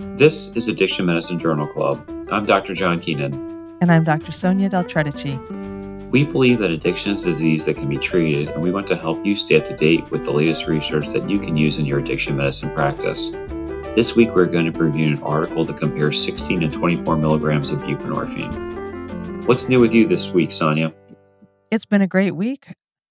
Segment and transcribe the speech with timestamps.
[0.00, 2.08] This is Addiction Medicine Journal Club.
[2.32, 2.72] I'm Dr.
[2.72, 3.34] John Keenan.
[3.82, 4.32] And I'm Dr.
[4.32, 5.38] Sonya Del Tredici.
[6.10, 8.96] We believe that addiction is a disease that can be treated, and we want to
[8.96, 11.84] help you stay up to date with the latest research that you can use in
[11.84, 13.28] your addiction medicine practice.
[13.94, 17.68] This week, we're going to be reviewing an article that compares 16 and 24 milligrams
[17.68, 19.44] of buprenorphine.
[19.44, 20.94] What's new with you this week, Sonya?
[21.70, 22.68] It's been a great week.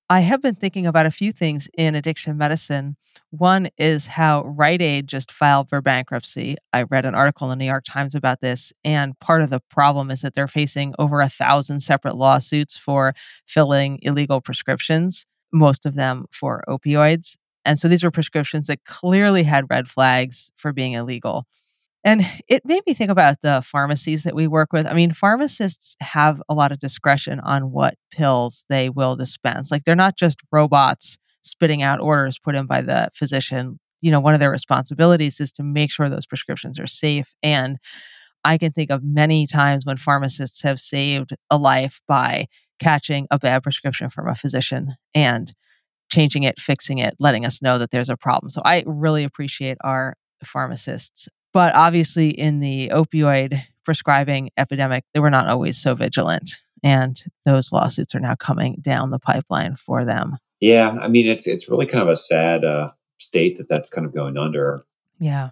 [0.10, 2.98] I have been thinking about a few things in addiction medicine.
[3.30, 6.56] One is how Rite Aid just filed for bankruptcy.
[6.74, 9.62] I read an article in the New York Times about this, and part of the
[9.70, 13.14] problem is that they're facing over a thousand separate lawsuits for
[13.46, 17.36] filling illegal prescriptions, most of them for opioids.
[17.64, 21.46] And so these were prescriptions that clearly had red flags for being illegal.
[22.04, 24.86] And it made me think about the pharmacies that we work with.
[24.86, 29.70] I mean, pharmacists have a lot of discretion on what pills they will dispense.
[29.70, 33.80] Like they're not just robots spitting out orders put in by the physician.
[34.02, 37.34] You know, one of their responsibilities is to make sure those prescriptions are safe.
[37.44, 37.78] And
[38.46, 42.48] I can think of many times when pharmacists have saved a life by
[42.80, 45.54] catching a bad prescription from a physician and
[46.10, 48.50] changing it, fixing it, letting us know that there's a problem.
[48.50, 55.32] So I really appreciate our pharmacists but obviously, in the opioid prescribing epidemic, they were
[55.32, 56.62] not always so vigilant.
[56.84, 60.38] And those lawsuits are now coming down the pipeline for them.
[60.62, 60.96] Yeah.
[61.02, 64.14] I mean, it's, it's really kind of a sad uh, state that that's kind of
[64.14, 64.86] going under.
[65.20, 65.50] Yeah.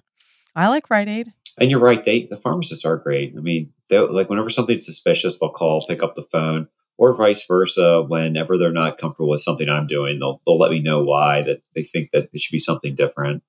[0.56, 1.34] I like Rite Aid.
[1.60, 2.04] And you're right.
[2.04, 3.34] They, the pharmacists are great.
[3.38, 8.04] I mean, like whenever something's suspicious, they'll call, pick up the phone, or vice versa.
[8.04, 11.62] Whenever they're not comfortable with something I'm doing, they'll, they'll let me know why that
[11.76, 13.44] they think that it should be something different.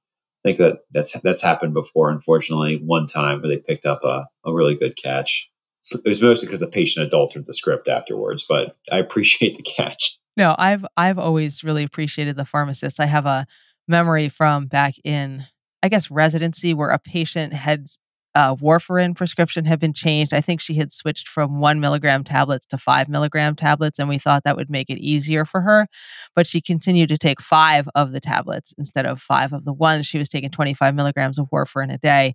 [0.48, 2.10] I think that that's that's happened before.
[2.10, 5.50] Unfortunately, one time where they picked up a, a really good catch.
[5.92, 10.18] It was mostly because the patient adulterated the script afterwards, but I appreciate the catch.
[10.36, 12.98] No, I've I've always really appreciated the pharmacist.
[12.98, 13.46] I have a
[13.86, 15.46] memory from back in
[15.82, 17.86] I guess residency where a patient had
[18.34, 20.32] uh, warfarin prescription had been changed.
[20.34, 24.18] I think she had switched from one milligram tablets to five milligram tablets, and we
[24.18, 25.88] thought that would make it easier for her.
[26.36, 30.06] But she continued to take five of the tablets instead of five of the ones.
[30.06, 32.34] She was taking 25 milligrams of warfarin a day.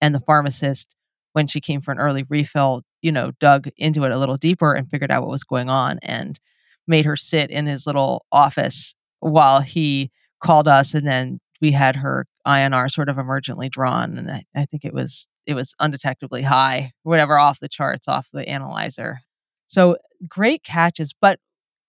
[0.00, 0.94] And the pharmacist,
[1.32, 4.72] when she came for an early refill, you know, dug into it a little deeper
[4.72, 6.38] and figured out what was going on and
[6.86, 10.10] made her sit in his little office while he
[10.42, 14.64] called us and then we had her INR sort of emergently drawn, and I, I
[14.66, 19.20] think it was it was undetectably high, whatever off the charts, off the analyzer.
[19.66, 19.96] So
[20.28, 21.38] great catches, but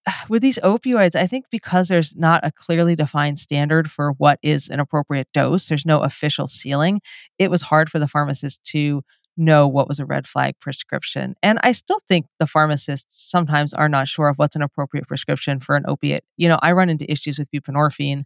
[0.29, 4.69] with these opioids, I think because there's not a clearly defined standard for what is
[4.69, 7.01] an appropriate dose, there's no official ceiling.
[7.37, 9.03] It was hard for the pharmacist to
[9.37, 11.35] know what was a red flag prescription.
[11.41, 15.59] And I still think the pharmacists sometimes are not sure of what's an appropriate prescription
[15.59, 16.23] for an opiate.
[16.37, 18.25] You know, I run into issues with buprenorphine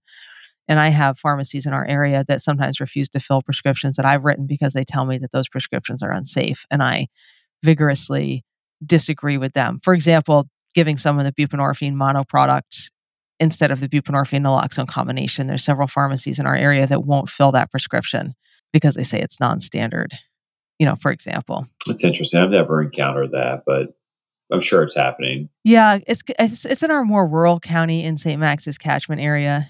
[0.68, 4.24] and I have pharmacies in our area that sometimes refuse to fill prescriptions that I've
[4.24, 6.66] written because they tell me that those prescriptions are unsafe.
[6.72, 7.08] And I
[7.64, 8.44] vigorously
[8.86, 9.80] disagree with them.
[9.84, 12.92] For example, giving someone the buprenorphine mono product
[13.40, 15.48] instead of the buprenorphine naloxone combination.
[15.48, 18.34] There's several pharmacies in our area that won't fill that prescription
[18.74, 20.14] because they say it's non-standard.
[20.80, 21.68] You know, for example.
[21.88, 22.42] It's interesting.
[22.42, 23.94] I've never encountered that, but
[24.52, 25.50] I'm sure it's happening.
[25.64, 28.40] Yeah, it's it's, it's in our more rural county in St.
[28.40, 29.70] Max's catchment area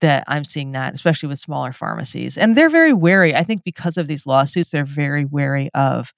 [0.00, 2.36] that I'm seeing that, especially with smaller pharmacies.
[2.36, 3.34] And they're very wary.
[3.34, 6.12] I think because of these lawsuits, they're very wary of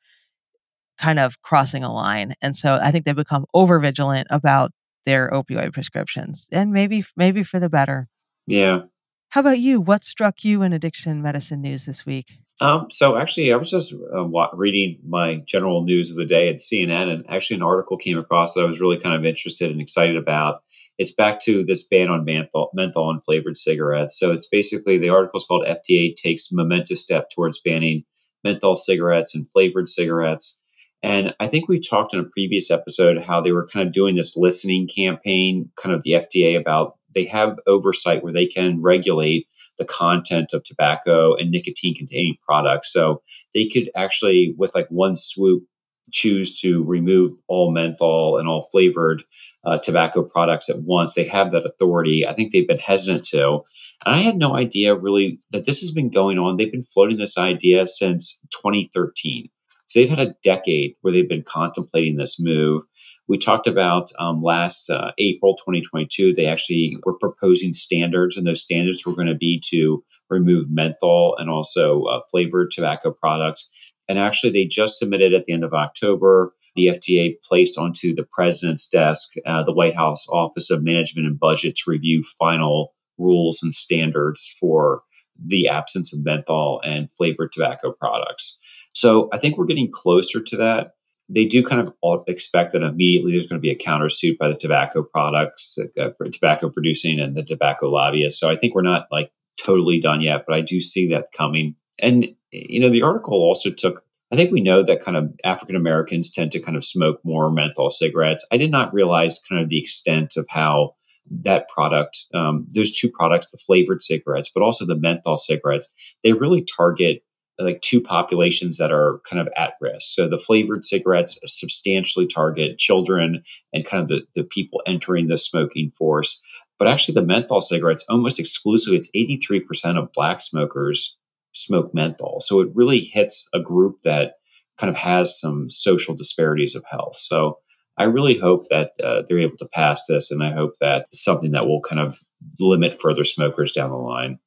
[0.98, 2.34] kind of crossing a line.
[2.40, 4.72] And so I think they become over vigilant about
[5.04, 8.08] their opioid prescriptions and maybe maybe for the better.
[8.46, 8.82] Yeah.
[9.30, 9.80] How about you?
[9.80, 12.38] What struck you in addiction medicine news this week?
[12.60, 16.56] Um, so actually, I was just uh, reading my general news of the day at
[16.56, 19.80] CNN, and actually, an article came across that I was really kind of interested and
[19.80, 20.62] excited about.
[20.98, 24.18] It's back to this ban on menthol, menthol and flavored cigarettes.
[24.18, 28.04] So it's basically the article is called "FDA takes momentous step towards banning
[28.44, 30.60] menthol cigarettes and flavored cigarettes."
[31.02, 34.16] And I think we talked in a previous episode how they were kind of doing
[34.16, 39.46] this listening campaign, kind of the FDA about they have oversight where they can regulate
[39.78, 42.92] the content of tobacco and nicotine containing products.
[42.92, 43.22] So
[43.54, 45.64] they could actually, with like one swoop,
[46.10, 49.22] choose to remove all menthol and all flavored
[49.64, 51.14] uh, tobacco products at once.
[51.14, 52.26] They have that authority.
[52.26, 53.62] I think they've been hesitant to.
[54.04, 56.56] And I had no idea really that this has been going on.
[56.56, 59.48] They've been floating this idea since 2013.
[59.86, 62.82] So they've had a decade where they've been contemplating this move.
[63.28, 68.60] We talked about um, last uh, April 2022, they actually were proposing standards, and those
[68.60, 73.68] standards were going to be to remove menthol and also uh, flavored tobacco products.
[74.08, 76.54] And actually, they just submitted at the end of October.
[76.74, 81.38] The FDA placed onto the president's desk uh, the White House Office of Management and
[81.38, 85.02] Budget to review final rules and standards for
[85.42, 88.58] the absence of menthol and flavored tobacco products.
[88.92, 90.92] So I think we're getting closer to that.
[91.28, 94.54] They do kind of expect that immediately there's going to be a countersuit by the
[94.54, 98.38] tobacco products, uh, tobacco producing, and the tobacco lobbyists.
[98.38, 101.74] So I think we're not like totally done yet, but I do see that coming.
[102.00, 104.02] And you know, the article also took.
[104.32, 107.50] I think we know that kind of African Americans tend to kind of smoke more
[107.50, 108.44] menthol cigarettes.
[108.50, 110.94] I did not realize kind of the extent of how
[111.30, 115.92] that product, um, those two products, the flavored cigarettes, but also the menthol cigarettes,
[116.24, 117.22] they really target
[117.58, 120.14] like two populations that are kind of at risk.
[120.14, 125.38] So the flavored cigarettes substantially target children and kind of the, the people entering the
[125.38, 126.40] smoking force.
[126.78, 131.16] But actually, the menthol cigarettes, almost exclusively, it's 83% of black smokers
[131.56, 132.40] smoke menthol.
[132.40, 134.34] So it really hits a group that
[134.78, 137.16] kind of has some social disparities of health.
[137.16, 137.58] So
[137.98, 141.24] I really hope that uh, they're able to pass this, and I hope that it's
[141.24, 142.18] something that will kind of
[142.60, 144.38] limit further smokers down the line.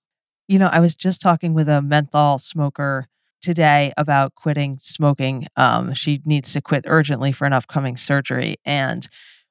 [0.48, 3.08] You know, I was just talking with a menthol smoker
[3.42, 5.48] today about quitting smoking.
[5.56, 8.56] Um, she needs to quit urgently for an upcoming surgery.
[8.66, 9.08] And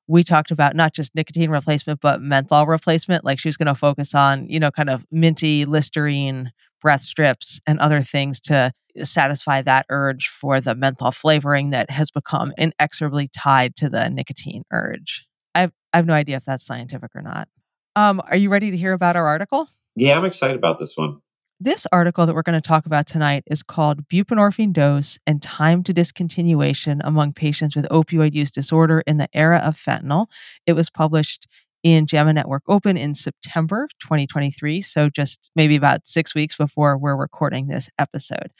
[0.07, 3.25] we talked about not just nicotine replacement, but menthol replacement.
[3.25, 7.61] Like she was going to focus on, you know, kind of minty Listerine breath strips
[7.67, 8.73] and other things to
[9.03, 14.65] satisfy that urge for the menthol flavoring that has become inexorably tied to the nicotine
[14.73, 15.27] urge.
[15.55, 17.49] I've, I have no idea if that's scientific or not.
[17.97, 19.69] Um, are you ready to hear about our article?
[19.97, 21.21] Yeah, I'm excited about this one.
[21.61, 25.83] This article that we're going to talk about tonight is called Buprenorphine Dose and Time
[25.83, 30.29] to Discontinuation Among Patients with Opioid Use Disorder in the Era of Fentanyl.
[30.67, 31.49] It was published
[31.83, 37.17] in JAMA Network Open in September 2023, so just maybe about six weeks before we're
[37.17, 38.53] recording this episode.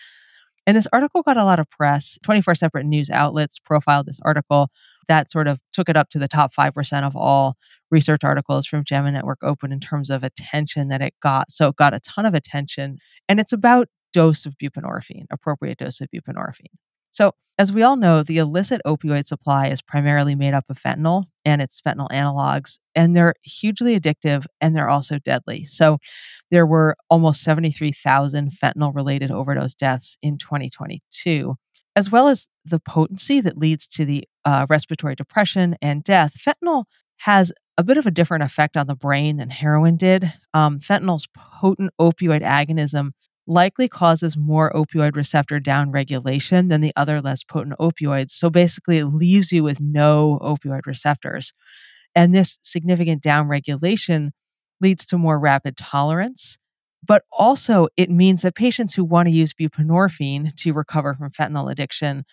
[0.67, 2.19] And this article got a lot of press.
[2.23, 4.71] 24 separate news outlets profiled this article.
[5.09, 7.57] That sort of took it up to the top 5% of all
[7.91, 11.51] research articles from JAMA Network Open in terms of attention that it got.
[11.51, 12.99] So it got a ton of attention.
[13.29, 16.77] And it's about dose of buprenorphine, appropriate dose of buprenorphine.
[17.11, 21.25] So, as we all know, the illicit opioid supply is primarily made up of fentanyl
[21.45, 25.65] and its fentanyl analogs, and they're hugely addictive and they're also deadly.
[25.65, 25.99] So,
[26.51, 31.57] there were almost 73,000 fentanyl related overdose deaths in 2022.
[31.97, 36.85] As well as the potency that leads to the uh, respiratory depression and death, fentanyl
[37.23, 40.33] has a bit of a different effect on the brain than heroin did.
[40.55, 43.11] Um, fentanyl's potent opioid agonism
[43.49, 48.31] likely causes more opioid receptor downregulation than the other less potent opioids.
[48.31, 51.53] So basically, it leaves you with no opioid receptors.
[52.15, 54.31] And this significant downregulation
[54.81, 56.59] leads to more rapid tolerance.
[57.07, 61.71] But also, it means that patients who want to use buprenorphine to recover from fentanyl
[61.71, 62.25] addiction,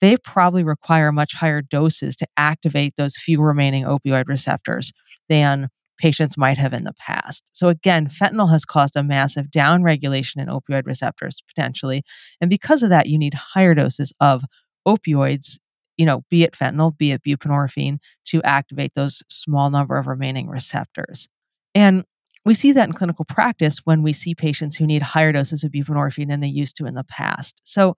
[0.00, 4.92] they probably require much higher doses to activate those few remaining opioid receptors
[5.28, 5.68] than
[6.00, 7.50] patients might have in the past.
[7.52, 12.02] So again, fentanyl has caused a massive downregulation in opioid receptors potentially.
[12.40, 14.42] And because of that, you need higher doses of
[14.88, 15.58] opioids,
[15.96, 20.48] you know, be it fentanyl, be it buprenorphine, to activate those small number of remaining
[20.48, 21.28] receptors.
[21.74, 22.04] And
[22.44, 25.72] we see that in clinical practice when we see patients who need higher doses of
[25.72, 27.60] buprenorphine than they used to in the past.
[27.64, 27.96] So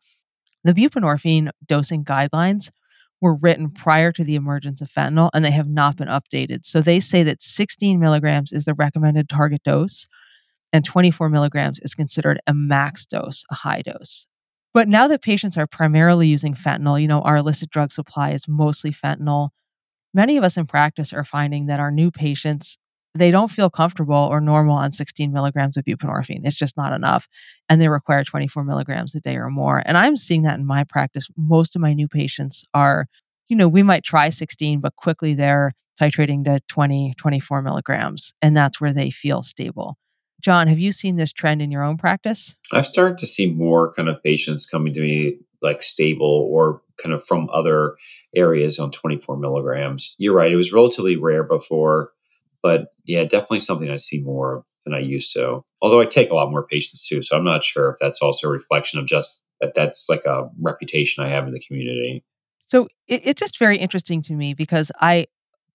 [0.65, 2.71] the buprenorphine dosing guidelines
[3.23, 6.67] were written prior to the emergence of fentanyl and they have not been updated.
[6.67, 10.09] So they say that 16 milligrams is the recommended target dose
[10.73, 14.27] and 24 milligrams is considered a max dose, a high dose.
[14.75, 18.49] But now that patients are primarily using fentanyl, you know, our illicit drug supply is
[18.49, 19.51] mostly fentanyl.
[20.13, 22.77] Many of us in practice are finding that our new patients
[23.15, 26.41] they don't feel comfortable or normal on 16 milligrams of buprenorphine.
[26.45, 27.29] It's just not enough.
[27.69, 29.83] And they require 24 milligrams a day or more.
[29.85, 31.29] And I'm seeing that in my practice.
[31.37, 33.07] Most of my new patients are,
[33.49, 38.33] you know, we might try 16, but quickly they're titrating to 20, 24 milligrams.
[38.41, 39.97] And that's where they feel stable.
[40.41, 42.57] John, have you seen this trend in your own practice?
[42.73, 47.15] I've started to see more kind of patients coming to me like stable or kind
[47.15, 47.95] of from other
[48.35, 50.15] areas on 24 milligrams.
[50.19, 50.51] You're right.
[50.51, 52.11] It was relatively rare before
[52.63, 55.63] but yeah, definitely something I see more of than I used to.
[55.81, 58.49] Although I take a lot more patients too, so I'm not sure if that's also
[58.49, 62.25] a reflection of just that that's like a reputation I have in the community.
[62.67, 65.27] So it, it's just very interesting to me because I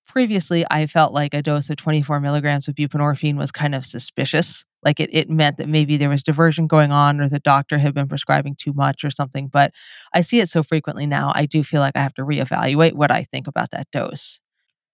[0.07, 4.65] previously I felt like a dose of 24 milligrams of buprenorphine was kind of suspicious.
[4.83, 7.93] Like it, it meant that maybe there was diversion going on or the doctor had
[7.93, 9.47] been prescribing too much or something.
[9.47, 9.73] But
[10.13, 13.11] I see it so frequently now, I do feel like I have to reevaluate what
[13.11, 14.39] I think about that dose.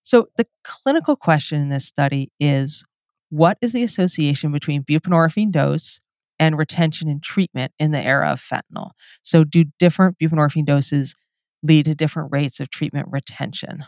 [0.04, 2.86] So, the clinical question in this study is
[3.30, 6.00] what is the association between buprenorphine dose
[6.38, 8.92] and retention and treatment in the era of fentanyl?
[9.22, 11.16] So, do different buprenorphine doses
[11.64, 13.86] lead to different rates of treatment retention?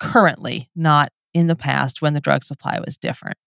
[0.00, 3.38] Currently, not in the past when the drug supply was different.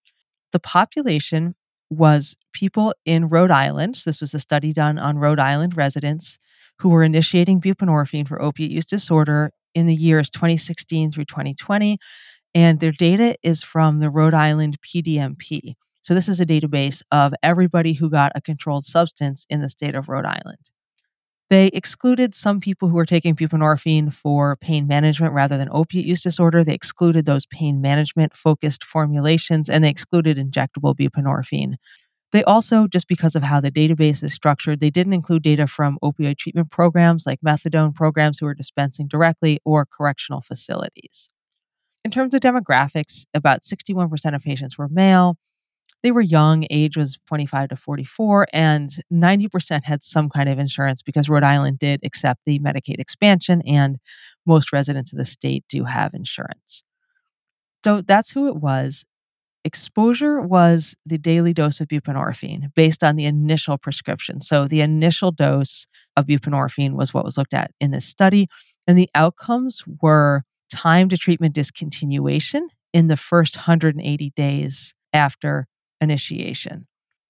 [0.53, 1.55] The population
[1.89, 3.97] was people in Rhode Island.
[3.97, 6.39] So this was a study done on Rhode Island residents
[6.79, 11.99] who were initiating buprenorphine for opiate use disorder in the years 2016 through 2020.
[12.55, 15.75] And their data is from the Rhode Island PDMP.
[16.01, 19.93] So this is a database of everybody who got a controlled substance in the state
[19.93, 20.71] of Rhode Island.
[21.49, 26.23] They excluded some people who were taking buprenorphine for pain management rather than opiate use
[26.23, 26.63] disorder.
[26.63, 31.75] They excluded those pain management focused formulations and they excluded injectable buprenorphine.
[32.33, 35.97] They also, just because of how the database is structured, they didn't include data from
[36.03, 41.29] opioid treatment programs like methadone programs who are dispensing directly or correctional facilities.
[42.03, 45.37] In terms of demographics, about 61% of patients were male.
[46.03, 51.01] They were young, age was 25 to 44, and 90% had some kind of insurance
[51.01, 53.97] because Rhode Island did accept the Medicaid expansion, and
[54.45, 56.83] most residents of the state do have insurance.
[57.83, 59.05] So that's who it was.
[59.63, 64.39] Exposure was the daily dose of buprenorphine based on the initial prescription.
[64.39, 68.47] So the initial dose of buprenorphine was what was looked at in this study.
[68.87, 72.61] And the outcomes were time to treatment discontinuation
[72.93, 75.67] in the first 180 days after
[75.99, 76.87] initiation.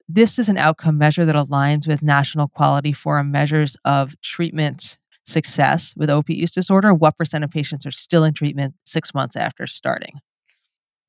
[0.07, 5.93] This is an outcome measure that aligns with National Quality Forum measures of treatment success
[5.98, 6.93] with opiate use disorder.
[6.93, 10.19] What percent of patients are still in treatment six months after starting?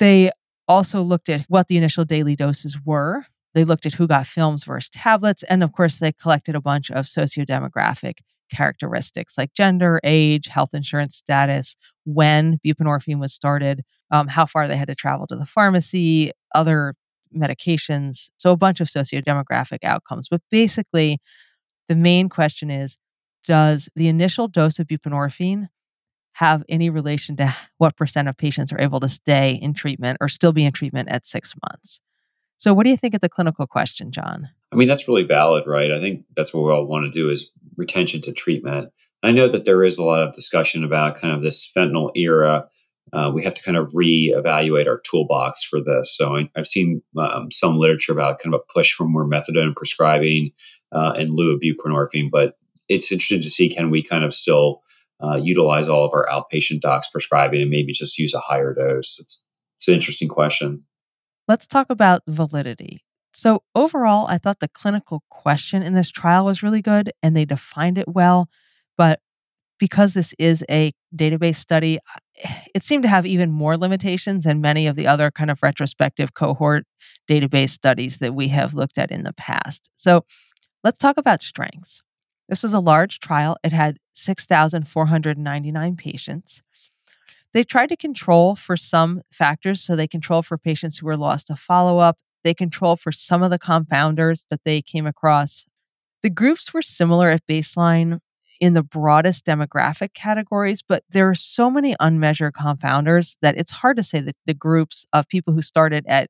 [0.01, 0.31] They
[0.69, 3.27] also looked at what the initial daily doses were.
[3.55, 5.43] They looked at who got films versus tablets.
[5.45, 8.19] And of course, they collected a bunch of sociodemographic
[8.51, 14.77] characteristics like gender, age, health insurance status, when buprenorphine was started, um, how far they
[14.77, 16.95] had to travel to the pharmacy, other
[17.37, 18.31] medications.
[18.39, 20.29] So, a bunch of sociodemographic outcomes.
[20.31, 21.19] But basically,
[21.89, 22.99] the main question is
[23.45, 25.69] Does the initial dose of buprenorphine
[26.39, 30.29] have any relation to what percent of patients are able to stay in treatment or
[30.29, 32.01] still be in treatment at six months.
[32.59, 34.49] So, what do you think of the clinical question, John?
[34.71, 35.91] I mean, that's really valid, right?
[35.91, 38.93] I think that's what we all want to do is retention to treatment.
[39.25, 42.69] I know that there is a lot of discussion about kind of this fentanyl era.
[43.13, 46.17] Uh, we have to kind of reevaluate our toolbox for this.
[46.17, 49.75] So I, have seen um, some literature about kind of a push for more methadone
[49.75, 50.53] prescribing
[50.93, 52.57] uh, in lieu of buprenorphine, but
[52.89, 54.83] it's interesting to see can we kind of still
[55.21, 59.19] uh, utilize all of our outpatient docs prescribing and maybe just use a higher dose?
[59.19, 59.43] It's,
[59.77, 60.85] it's an interesting question.
[61.47, 63.05] Let's talk about validity.
[63.33, 67.45] So, overall, I thought the clinical question in this trial was really good and they
[67.45, 68.49] defined it well.
[68.97, 69.21] But
[69.79, 71.99] because this is a database study,
[72.75, 76.35] it seemed to have even more limitations than many of the other kind of retrospective
[76.35, 76.85] cohort
[77.31, 79.89] database studies that we have looked at in the past.
[79.95, 80.25] So,
[80.83, 82.03] let's talk about strengths.
[82.49, 83.57] This was a large trial.
[83.63, 86.63] It had 6,499 patients.
[87.53, 89.81] They tried to control for some factors.
[89.81, 92.19] So they control for patients who were lost to follow up.
[92.45, 95.67] They control for some of the confounders that they came across.
[96.23, 98.19] The groups were similar at baseline
[98.61, 103.97] in the broadest demographic categories, but there are so many unmeasured confounders that it's hard
[103.97, 106.29] to say that the groups of people who started at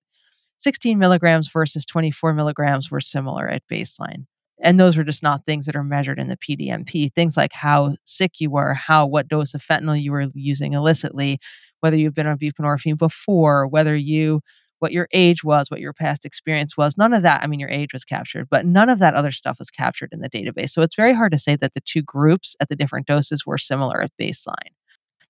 [0.58, 4.26] 16 milligrams versus 24 milligrams were similar at baseline
[4.60, 7.12] and those are just not things that are measured in the PDMP.
[7.12, 11.38] Things like how sick you were, how what dose of fentanyl you were using illicitly,
[11.80, 14.40] whether you've been on buprenorphine before, whether you
[14.80, 16.96] what your age was, what your past experience was.
[16.96, 19.58] None of that, I mean, your age was captured, but none of that other stuff
[19.58, 20.70] was captured in the database.
[20.70, 23.58] So it's very hard to say that the two groups at the different doses were
[23.58, 24.77] similar at baseline.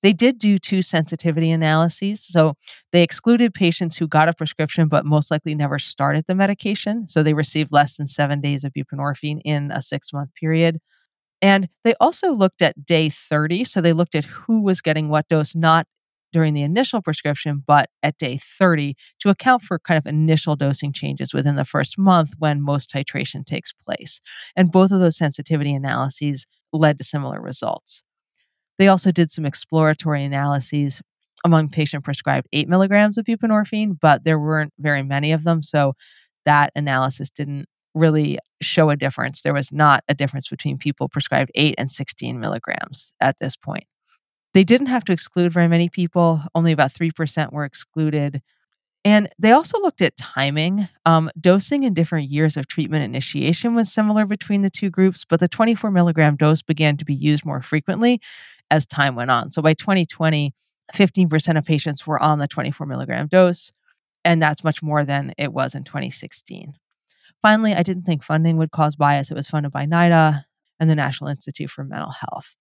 [0.02, 2.24] They did do two sensitivity analyses.
[2.24, 2.54] So
[2.92, 7.06] they excluded patients who got a prescription but most likely never started the medication.
[7.06, 10.78] So they received less than seven days of buprenorphine in a six month period.
[11.40, 13.64] And they also looked at day 30.
[13.64, 15.86] So they looked at who was getting what dose, not
[16.32, 20.92] during the initial prescription, but at day 30 to account for kind of initial dosing
[20.92, 24.20] changes within the first month when most titration takes place.
[24.56, 28.02] And both of those sensitivity analyses led to similar results.
[28.78, 31.02] They also did some exploratory analyses
[31.44, 35.62] among patient prescribed eight milligrams of buprenorphine, but there weren't very many of them.
[35.62, 35.94] So
[36.44, 39.42] that analysis didn't really show a difference.
[39.42, 43.84] There was not a difference between people prescribed eight and 16 milligrams at this point.
[44.54, 48.42] They didn't have to exclude very many people, only about 3% were excluded.
[49.08, 50.86] And they also looked at timing.
[51.06, 55.40] Um, dosing in different years of treatment initiation was similar between the two groups, but
[55.40, 58.20] the 24 milligram dose began to be used more frequently
[58.70, 59.50] as time went on.
[59.50, 60.52] So by 2020,
[60.92, 63.72] 15% of patients were on the 24 milligram dose,
[64.26, 66.74] and that's much more than it was in 2016.
[67.40, 69.30] Finally, I didn't think funding would cause bias.
[69.30, 70.44] It was funded by NIDA
[70.78, 72.56] and the National Institute for Mental Health.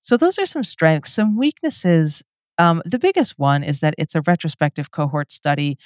[0.00, 1.12] So those are some strengths.
[1.12, 2.22] Some weaknesses
[2.58, 5.78] um, the biggest one is that it's a retrospective cohort study.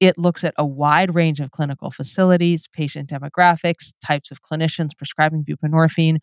[0.00, 5.44] It looks at a wide range of clinical facilities, patient demographics, types of clinicians prescribing
[5.44, 6.18] buprenorphine.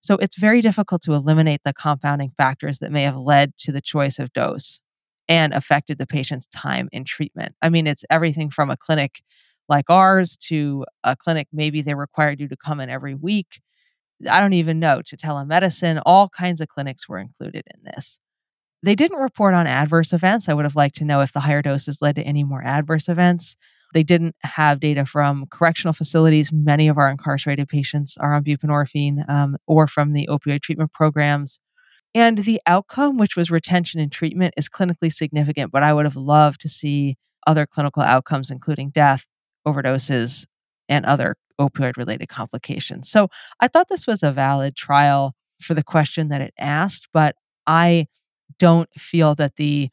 [0.00, 3.80] So it's very difficult to eliminate the confounding factors that may have led to the
[3.80, 4.80] choice of dose
[5.28, 7.54] and affected the patient's time in treatment.
[7.62, 9.22] I mean, it's everything from a clinic
[9.68, 13.60] like ours to a clinic maybe they required you to come in every week.
[14.28, 16.02] I don't even know to telemedicine.
[16.04, 18.18] All kinds of clinics were included in this.
[18.82, 20.48] They didn't report on adverse events.
[20.48, 23.08] I would have liked to know if the higher doses led to any more adverse
[23.08, 23.56] events.
[23.94, 26.50] They didn't have data from correctional facilities.
[26.52, 31.60] Many of our incarcerated patients are on buprenorphine um, or from the opioid treatment programs.
[32.14, 36.16] And the outcome, which was retention and treatment, is clinically significant, but I would have
[36.16, 39.26] loved to see other clinical outcomes, including death,
[39.66, 40.46] overdoses,
[40.88, 43.08] and other opioid related complications.
[43.10, 43.28] So
[43.60, 47.36] I thought this was a valid trial for the question that it asked, but
[47.66, 48.06] I
[48.58, 49.90] don't feel that the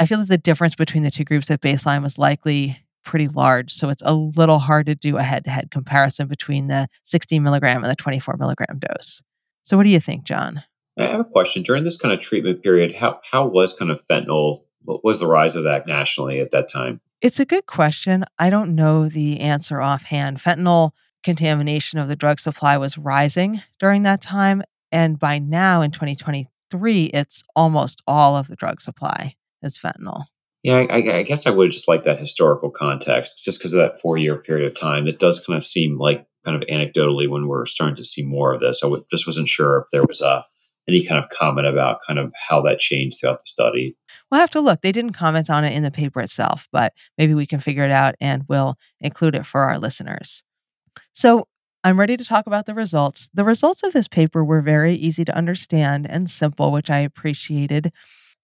[0.00, 3.72] I feel that the difference between the two groups at baseline was likely pretty large.
[3.72, 7.42] So it's a little hard to do a head to head comparison between the 16
[7.42, 9.22] milligram and the 24 milligram dose.
[9.62, 10.62] So what do you think, John?
[10.98, 11.62] I have a question.
[11.62, 15.26] During this kind of treatment period, how, how was kind of fentanyl, what was the
[15.26, 17.00] rise of that nationally at that time?
[17.20, 18.24] It's a good question.
[18.38, 20.38] I don't know the answer offhand.
[20.38, 20.90] Fentanyl
[21.22, 24.62] contamination of the drug supply was rising during that time.
[24.90, 25.92] And by now in
[26.72, 30.24] 2023, it's almost all of the drug supply is fentanyl.
[30.62, 34.00] Yeah, I, I guess I would just like that historical context, just because of that
[34.00, 35.06] four year period of time.
[35.06, 38.54] It does kind of seem like kind of anecdotally when we're starting to see more
[38.54, 38.82] of this.
[38.84, 40.44] I just wasn't sure if there was a
[40.88, 43.96] any kind of comment about kind of how that changed throughout the study.
[44.30, 44.80] We'll have to look.
[44.80, 47.92] They didn't comment on it in the paper itself, but maybe we can figure it
[47.92, 50.42] out and we'll include it for our listeners.
[51.12, 51.46] So
[51.84, 53.28] I'm ready to talk about the results.
[53.34, 57.92] The results of this paper were very easy to understand and simple, which I appreciated.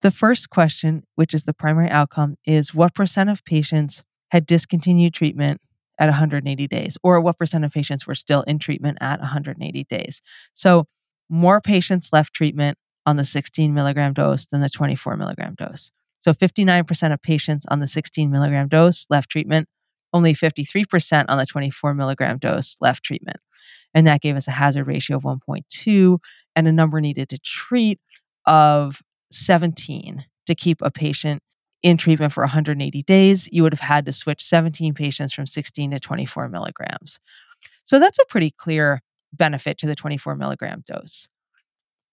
[0.02, 5.14] The first question, which is the primary outcome, is what percent of patients had discontinued
[5.14, 5.61] treatment
[6.00, 10.20] at 180 days, or what percent of patients were still in treatment at 180 days.
[10.53, 10.87] So
[11.29, 15.92] more patients left treatment on the 16 milligram dose than the 24 milligram dose.
[16.20, 19.68] So 59% of patients on the 16 milligram dose left treatment,
[20.12, 23.38] only 53% on the 24 milligram dose left treatment.
[23.94, 26.18] And that gave us a hazard ratio of 1.2
[26.57, 28.01] and a number needed to treat
[28.47, 31.42] of 17 to keep a patient
[31.83, 33.49] in treatment for 180 days.
[33.53, 37.21] You would have had to switch 17 patients from 16 to 24 milligrams.
[37.85, 39.01] So that's a pretty clear
[39.33, 41.29] benefit to the 24 milligram dose.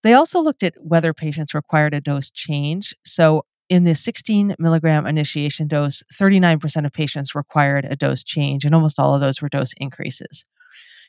[0.03, 2.95] They also looked at whether patients required a dose change.
[3.03, 8.75] So, in the 16 milligram initiation dose, 39% of patients required a dose change, and
[8.75, 10.45] almost all of those were dose increases.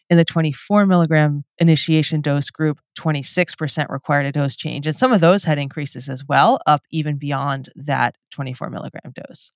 [0.09, 4.87] In the 24 milligram initiation dose group, 26% required a dose change.
[4.87, 9.51] And some of those had increases as well, up even beyond that 24 milligram dose.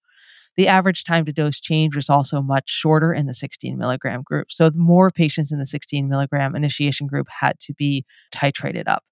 [0.57, 4.51] The average time to dose change was also much shorter in the 16 milligram group.
[4.51, 9.05] So, more patients in the 16 milligram initiation group had to be titrated up.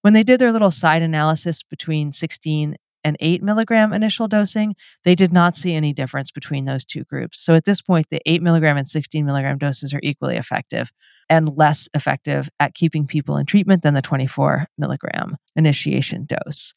[0.00, 5.14] When they did their little side analysis between 16 and 8 milligram initial dosing, they
[5.14, 7.40] did not see any difference between those two groups.
[7.40, 10.90] So, at this point, the 8 milligram and 16 milligram doses are equally effective
[11.30, 16.74] and less effective at keeping people in treatment than the 24 milligram initiation dose.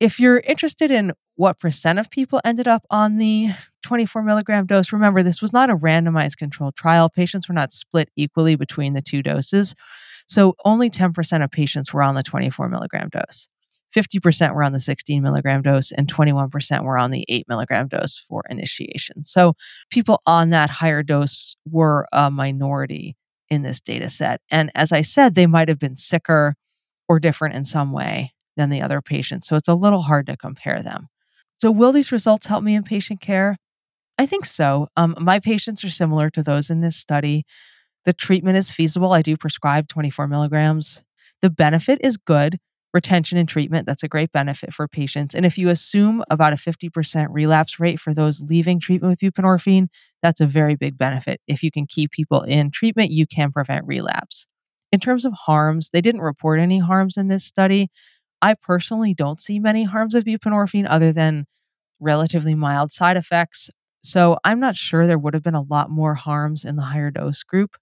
[0.00, 4.92] If you're interested in what percent of people ended up on the 24 milligram dose,
[4.92, 7.08] remember this was not a randomized controlled trial.
[7.08, 9.74] Patients were not split equally between the two doses.
[10.28, 13.48] So only 10% of patients were on the 24 milligram dose.
[13.94, 18.18] 50% were on the 16 milligram dose and 21% were on the 8 milligram dose
[18.18, 19.22] for initiation.
[19.22, 19.54] So
[19.90, 23.16] people on that higher dose were a minority
[23.48, 24.40] in this data set.
[24.50, 26.54] And as I said, they might have been sicker
[27.08, 29.46] or different in some way than the other patients.
[29.46, 31.08] So it's a little hard to compare them.
[31.58, 33.56] So, will these results help me in patient care?
[34.18, 34.88] I think so.
[34.96, 37.44] Um, my patients are similar to those in this study.
[38.04, 39.12] The treatment is feasible.
[39.12, 41.02] I do prescribe 24 milligrams.
[41.42, 42.58] The benefit is good.
[42.94, 45.34] Retention and treatment, that's a great benefit for patients.
[45.34, 49.88] And if you assume about a 50% relapse rate for those leaving treatment with buprenorphine,
[50.22, 51.40] that's a very big benefit.
[51.48, 54.46] If you can keep people in treatment, you can prevent relapse.
[54.92, 57.90] In terms of harms, they didn't report any harms in this study.
[58.42, 61.46] I personally don't see many harms of buprenorphine other than
[62.00, 63.70] relatively mild side effects.
[64.04, 67.10] So I'm not sure there would have been a lot more harms in the higher
[67.10, 67.76] dose group.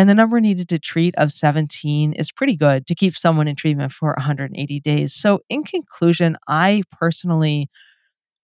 [0.00, 3.54] And the number needed to treat of 17 is pretty good to keep someone in
[3.54, 5.12] treatment for 180 days.
[5.12, 7.68] So, in conclusion, I personally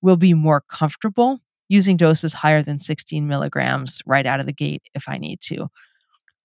[0.02, 1.38] will be more comfortable
[1.70, 5.68] using doses higher than 16 milligrams right out of the gate if I need to.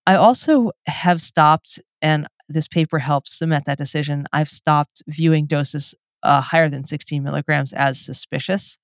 [0.08, 4.28] I also have stopped, and this paper helps cement that decision.
[4.32, 5.94] I've stopped viewing doses
[6.24, 8.78] uh, higher than 16 milligrams as suspicious.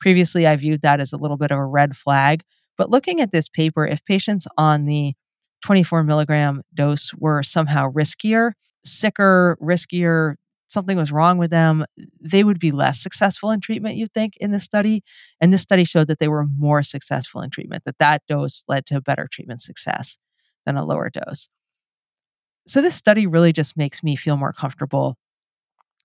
[0.00, 2.42] Previously, I viewed that as a little bit of a red flag.
[2.78, 5.12] But looking at this paper, if patients on the
[5.62, 8.52] 24 milligram dose were somehow riskier,
[8.84, 10.34] sicker, riskier,
[10.68, 11.84] something was wrong with them,
[12.20, 15.02] they would be less successful in treatment, you'd think, in this study.
[15.40, 18.86] And this study showed that they were more successful in treatment, that that dose led
[18.86, 20.18] to better treatment success
[20.64, 21.48] than a lower dose.
[22.66, 25.16] So this study really just makes me feel more comfortable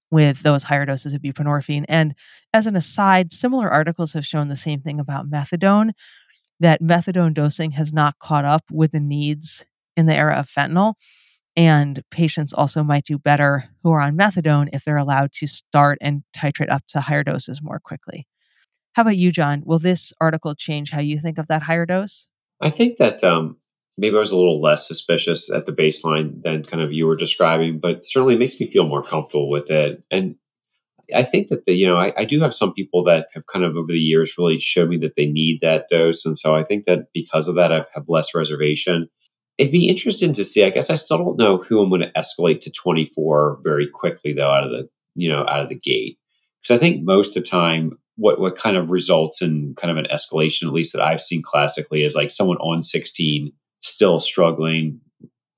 [0.09, 1.85] with those higher doses of buprenorphine.
[1.87, 2.15] And
[2.53, 5.91] as an aside, similar articles have shown the same thing about methadone
[6.59, 9.65] that methadone dosing has not caught up with the needs
[9.95, 10.93] in the era of fentanyl.
[11.55, 15.97] And patients also might do better who are on methadone if they're allowed to start
[16.01, 18.27] and titrate up to higher doses more quickly.
[18.93, 19.63] How about you, John?
[19.65, 22.27] Will this article change how you think of that higher dose?
[22.61, 23.57] I think that um,
[23.97, 27.15] maybe I was a little less suspicious at the baseline than kind of you were
[27.15, 30.03] describing, but certainly makes me feel more comfortable with it.
[30.11, 30.35] And
[31.13, 33.63] I think that the, you know, I, I, do have some people that have kind
[33.63, 36.25] of over the years really showed me that they need that dose.
[36.25, 39.07] And so I think that because of that, I have less reservation.
[39.57, 40.63] It'd be interesting to see.
[40.63, 44.33] I guess I still don't know who I'm going to escalate to 24 very quickly,
[44.33, 46.19] though, out of the, you know, out of the gate.
[46.61, 49.97] Because I think most of the time, what, what kind of results in kind of
[49.97, 54.99] an escalation, at least that I've seen classically, is like someone on 16 still struggling,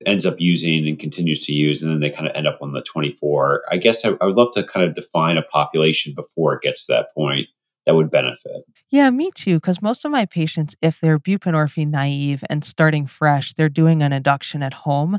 [0.06, 2.72] ends up using and continues to use, and then they kind of end up on
[2.72, 3.62] the 24.
[3.70, 6.86] I guess I, I would love to kind of define a population before it gets
[6.86, 7.48] to that point
[7.86, 8.62] that would benefit.
[8.90, 9.56] Yeah, me too.
[9.56, 14.12] Because most of my patients, if they're buprenorphine naive and starting fresh, they're doing an
[14.12, 15.18] induction at home.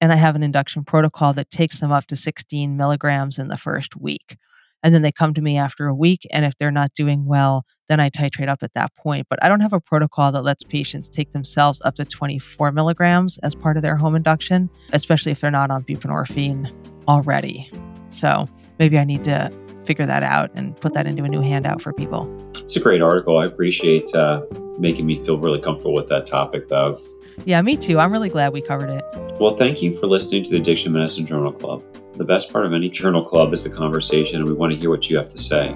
[0.00, 3.56] And I have an induction protocol that takes them up to 16 milligrams in the
[3.56, 4.36] first week.
[4.82, 6.26] And then they come to me after a week.
[6.30, 9.26] And if they're not doing well, then I titrate up at that point.
[9.28, 13.38] But I don't have a protocol that lets patients take themselves up to 24 milligrams
[13.38, 16.72] as part of their home induction, especially if they're not on buprenorphine
[17.08, 17.70] already.
[18.10, 19.50] So maybe I need to
[19.84, 22.28] figure that out and put that into a new handout for people.
[22.56, 23.38] It's a great article.
[23.38, 24.42] I appreciate uh,
[24.78, 27.00] making me feel really comfortable with that topic, though.
[27.44, 27.98] Yeah, me too.
[27.98, 29.04] I'm really glad we covered it.
[29.40, 31.82] Well, thank you for listening to the Addiction Medicine Journal Club.
[32.16, 34.90] The best part of any journal club is the conversation, and we want to hear
[34.90, 35.74] what you have to say.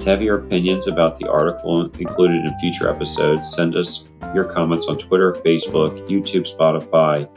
[0.00, 4.86] To have your opinions about the article included in future episodes, send us your comments
[4.86, 7.28] on Twitter, Facebook, YouTube, Spotify,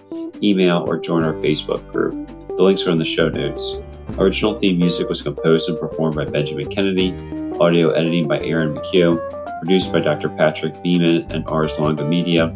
[0.43, 2.27] email, or join our Facebook group.
[2.57, 3.79] The links are in the show notes.
[4.17, 7.13] Original theme music was composed and performed by Benjamin Kennedy,
[7.59, 9.17] audio editing by Erin McCue,
[9.61, 10.29] produced by Dr.
[10.29, 12.53] Patrick Beeman and Ars Longa Media.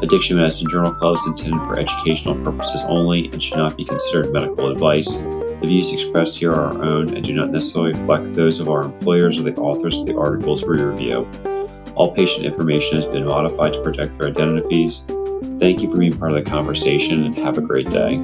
[0.00, 4.32] Addiction Medicine Journal Club is intended for educational purposes only and should not be considered
[4.32, 5.16] medical advice.
[5.16, 8.82] The views expressed here are our own and do not necessarily reflect those of our
[8.82, 11.28] employers or the authors of the articles we review.
[11.96, 15.04] All patient information has been modified to protect their identities.
[15.58, 18.22] Thank you for being part of the conversation and have a great day.